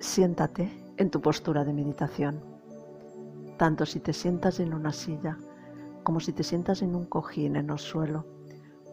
[0.00, 2.40] Siéntate en tu postura de meditación,
[3.56, 5.36] tanto si te sientas en una silla
[6.04, 8.24] como si te sientas en un cojín en el suelo.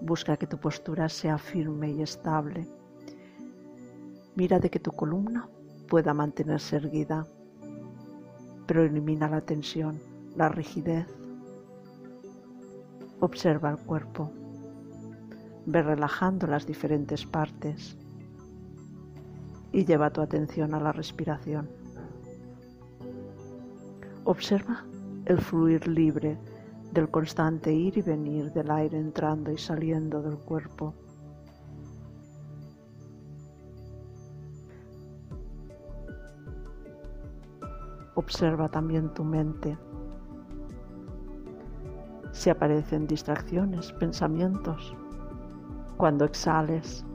[0.02, 2.68] Busca que tu postura sea firme y estable.
[4.36, 5.48] Mira de que tu columna
[5.88, 7.28] pueda mantenerse erguida,
[8.66, 10.02] pero elimina la tensión,
[10.36, 11.08] la rigidez.
[13.20, 14.32] Observa el cuerpo.
[15.68, 17.96] Ve relajando las diferentes partes
[19.76, 21.70] y lleva tu atención a la respiración.
[24.24, 24.86] Observa
[25.26, 26.38] el fluir libre
[26.94, 30.94] del constante ir y venir del aire entrando y saliendo del cuerpo.
[38.14, 39.78] Observa también tu mente.
[42.32, 44.96] Si aparecen distracciones, pensamientos,
[45.98, 47.06] cuando exhales,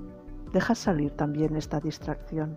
[0.52, 2.56] Deja salir también esta distracción.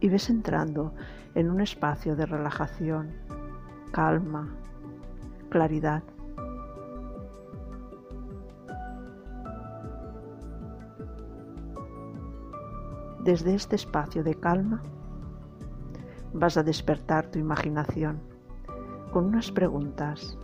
[0.00, 0.92] Y ves entrando
[1.34, 3.12] en un espacio de relajación,
[3.92, 4.48] calma,
[5.48, 6.02] claridad.
[13.22, 14.82] Desde este espacio de calma
[16.32, 18.20] vas a despertar tu imaginación
[19.12, 20.38] con unas preguntas,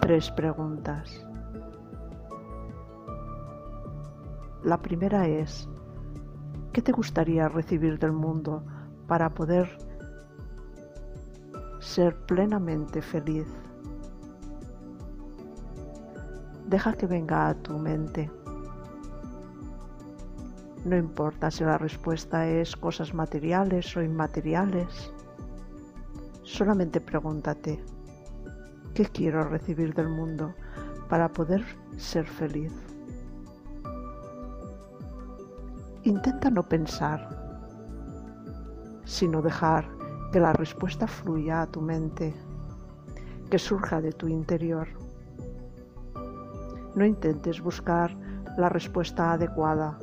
[0.00, 1.24] tres preguntas.
[4.64, 5.68] La primera es,
[6.72, 8.64] ¿qué te gustaría recibir del mundo
[9.06, 9.76] para poder
[11.80, 13.46] ser plenamente feliz?
[16.66, 18.30] Deja que venga a tu mente.
[20.86, 25.12] No importa si la respuesta es cosas materiales o inmateriales.
[26.42, 27.84] Solamente pregúntate,
[28.94, 30.54] ¿qué quiero recibir del mundo
[31.10, 31.62] para poder
[31.98, 32.93] ser feliz?
[36.04, 37.30] Intenta no pensar,
[39.06, 39.88] sino dejar
[40.30, 42.34] que la respuesta fluya a tu mente,
[43.50, 44.86] que surja de tu interior.
[46.94, 48.14] No intentes buscar
[48.58, 49.98] la respuesta adecuada,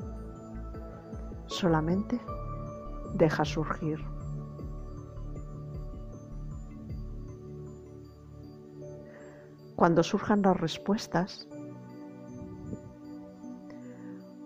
[1.46, 2.20] solamente
[3.14, 4.04] deja surgir.
[9.76, 11.48] Cuando surjan las respuestas,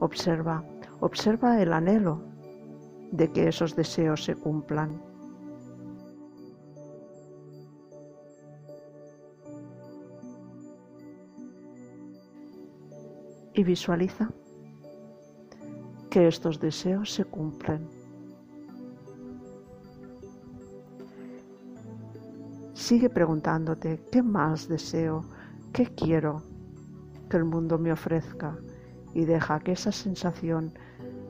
[0.01, 0.61] observa
[1.05, 2.23] Observa el anhelo
[3.11, 4.99] de que esos deseos se cumplan.
[13.53, 14.31] Y visualiza
[16.09, 17.87] que estos deseos se cumplen.
[22.73, 25.23] Sigue preguntándote, ¿qué más deseo?
[25.71, 26.41] ¿Qué quiero
[27.29, 28.57] que el mundo me ofrezca?
[29.15, 30.73] y deja que esa sensación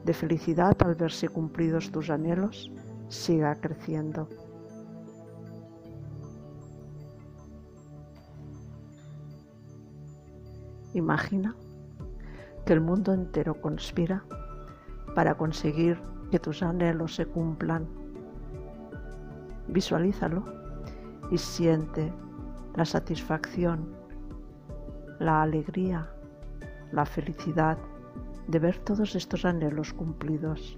[0.06, 2.72] de felicidad al verse cumplidos tus anhelos
[3.10, 4.30] siga creciendo.
[10.94, 11.56] Imagina
[12.66, 14.24] que el mundo entero conspira
[15.14, 16.00] para conseguir
[16.32, 17.88] que tus anhelos se cumplan.
[19.68, 20.44] Visualízalo
[21.32, 22.14] y siente
[22.76, 23.94] la satisfacción,
[25.20, 26.10] la alegría
[26.92, 27.78] la felicidad
[28.48, 30.78] de ver todos estos anhelos cumplidos.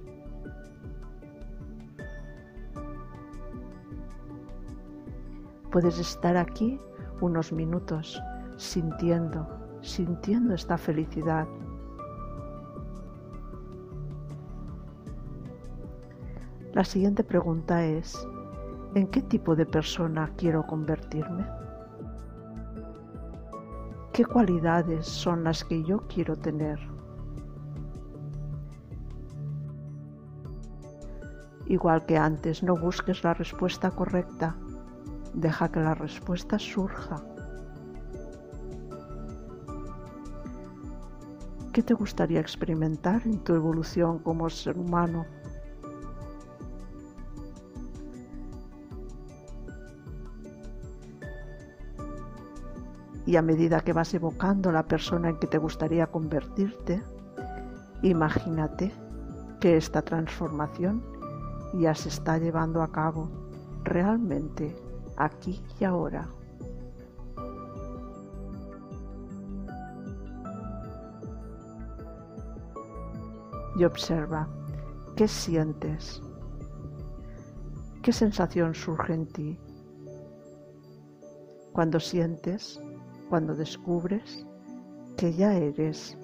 [5.72, 6.80] Puedes estar aquí
[7.22, 8.22] unos minutos
[8.58, 9.48] sintiendo,
[9.82, 11.48] sintiendo esta felicidad.
[16.74, 18.28] La siguiente pregunta es,
[18.94, 21.46] ¿en qué tipo de persona quiero convertirme?
[24.14, 26.97] ¿Qué cualidades son las que yo quiero tener?
[31.68, 34.56] Igual que antes, no busques la respuesta correcta,
[35.34, 37.22] deja que la respuesta surja.
[41.74, 45.26] ¿Qué te gustaría experimentar en tu evolución como ser humano?
[53.26, 57.04] y a medida que vas evocando la persona en que te gustaría convertirte,
[58.02, 58.94] imagínate
[59.60, 61.17] que esta transformación
[61.74, 63.30] ya se está llevando a cabo
[63.84, 64.76] realmente
[65.16, 66.28] aquí y ahora.
[73.78, 74.48] Y observa
[75.16, 76.22] qué sientes,
[78.02, 79.60] qué sensación surge en ti
[81.74, 82.82] cuando sientes
[83.30, 84.48] cuando descubres
[85.16, 86.18] que ya eres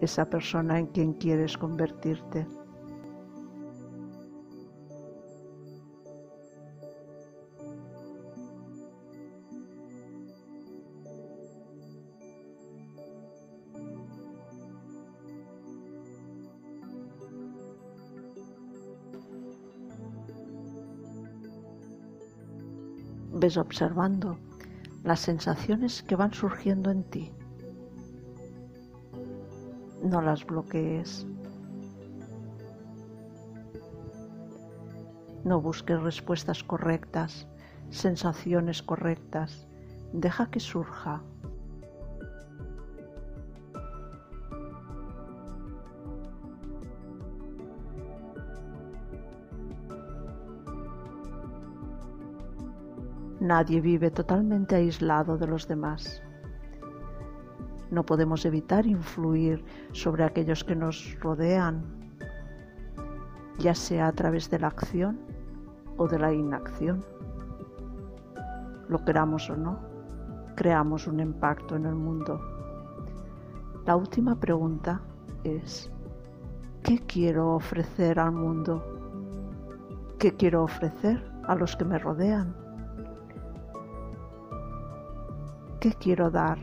[0.00, 2.46] esa persona en quien quieres convertirte.
[23.40, 24.38] Ves observando
[25.02, 27.32] las sensaciones que van surgiendo en ti.
[30.04, 31.26] No las bloquees.
[35.42, 37.46] No busques respuestas correctas,
[37.88, 39.66] sensaciones correctas.
[40.12, 41.22] Deja que surja.
[53.50, 56.22] Nadie vive totalmente aislado de los demás.
[57.90, 61.82] No podemos evitar influir sobre aquellos que nos rodean,
[63.58, 65.18] ya sea a través de la acción
[65.96, 67.04] o de la inacción.
[68.88, 69.80] Lo queramos o no,
[70.54, 72.40] creamos un impacto en el mundo.
[73.84, 75.00] La última pregunta
[75.42, 75.90] es,
[76.84, 78.80] ¿qué quiero ofrecer al mundo?
[80.20, 82.59] ¿Qué quiero ofrecer a los que me rodean?
[85.80, 86.58] ¿Qué quiero dar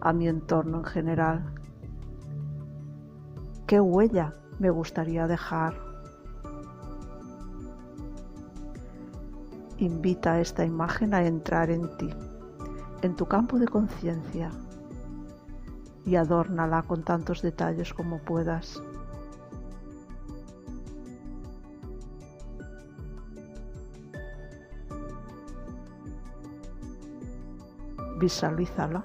[0.00, 1.54] a mi entorno en general?
[3.68, 5.74] ¿Qué huella me gustaría dejar?
[9.78, 12.10] Invita a esta imagen a entrar en ti,
[13.02, 14.50] en tu campo de conciencia,
[16.04, 18.82] y adórnala con tantos detalles como puedas.
[28.20, 29.02] Visualízala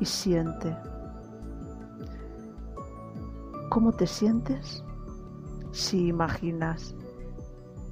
[0.00, 0.74] y siente
[3.68, 4.82] cómo te sientes
[5.70, 6.94] si imaginas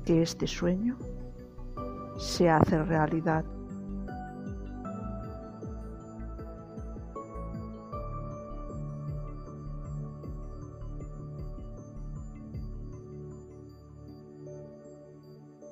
[0.06, 0.96] que este sueño
[2.16, 3.44] se hace realidad.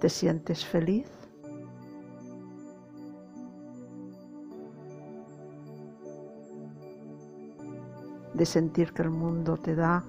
[0.01, 1.26] ¿Te sientes feliz?
[8.37, 10.05] De sentir que el mundo te da,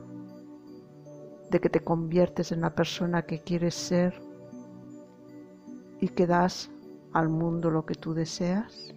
[1.50, 4.22] de que te conviertes en la persona que quieres ser
[6.02, 6.70] y que das
[7.14, 8.94] al mundo lo que tú deseas.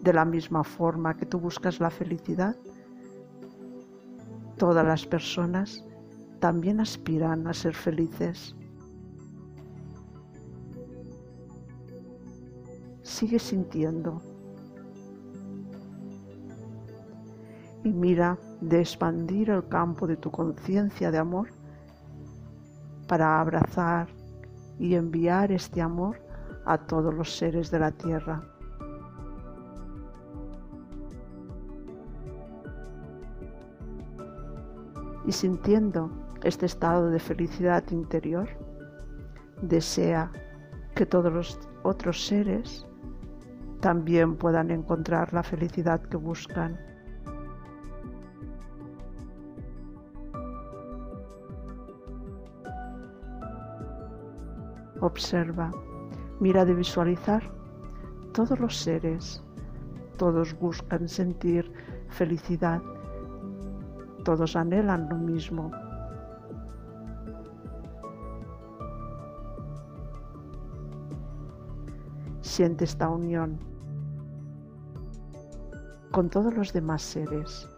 [0.00, 2.56] De la misma forma que tú buscas la felicidad,
[4.56, 5.84] todas las personas
[6.38, 8.56] también aspiran a ser felices.
[13.02, 14.29] Sigue sintiendo
[17.84, 21.48] y mira de expandir el campo de tu conciencia de amor
[23.08, 24.08] para abrazar
[24.78, 26.20] y enviar este amor
[26.64, 28.42] a todos los seres de la tierra.
[35.26, 36.10] Y sintiendo
[36.42, 38.48] este estado de felicidad interior,
[39.62, 40.30] desea
[40.94, 42.86] que todos los otros seres
[43.80, 46.89] también puedan encontrar la felicidad que buscan
[55.00, 55.70] Observa,
[56.40, 57.42] mira de visualizar
[58.32, 59.42] todos los seres,
[60.18, 61.72] todos buscan sentir
[62.08, 62.82] felicidad,
[64.24, 65.70] todos anhelan lo mismo.
[72.42, 73.58] Siente esta unión
[76.10, 77.68] con todos los demás seres.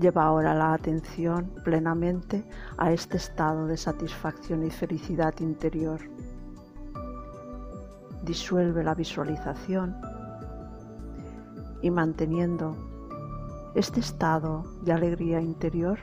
[0.00, 2.44] Lleva ahora la atención plenamente
[2.76, 6.00] a este estado de satisfacción y felicidad interior.
[8.22, 9.96] Disuelve la visualización
[11.82, 12.76] y manteniendo
[13.74, 15.98] este estado de alegría interior,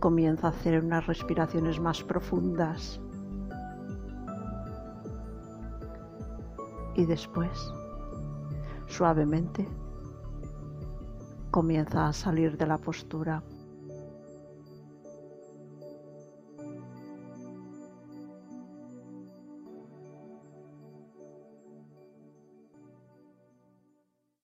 [0.00, 3.00] comienza a hacer unas respiraciones más profundas
[6.94, 7.50] y después,
[8.86, 9.68] suavemente,
[11.52, 13.42] comienza a salir de la postura.